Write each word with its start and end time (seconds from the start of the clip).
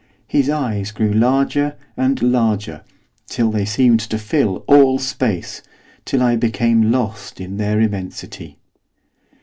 His 0.27 0.49
eyes 0.49 0.89
grew 0.91 1.13
larger 1.13 1.75
and 1.95 2.19
larger, 2.23 2.81
till 3.27 3.51
they 3.51 3.65
seemed 3.65 3.99
to 3.99 4.17
fill 4.17 4.63
all 4.67 4.97
space 4.97 5.61
till 6.05 6.23
I 6.23 6.35
became 6.37 6.91
lost 6.91 7.39
in 7.39 7.57
their 7.57 7.79
immensity. 7.79 8.57